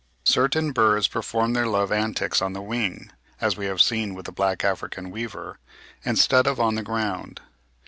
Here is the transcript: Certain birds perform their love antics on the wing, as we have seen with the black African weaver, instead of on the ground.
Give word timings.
Certain 0.25 0.71
birds 0.71 1.07
perform 1.07 1.53
their 1.53 1.67
love 1.67 1.91
antics 1.91 2.41
on 2.41 2.53
the 2.53 2.61
wing, 2.63 3.11
as 3.39 3.55
we 3.55 3.67
have 3.67 3.79
seen 3.79 4.15
with 4.15 4.25
the 4.25 4.31
black 4.31 4.63
African 4.63 5.11
weaver, 5.11 5.59
instead 6.03 6.47
of 6.47 6.59
on 6.59 6.73
the 6.73 6.81
ground. 6.81 7.39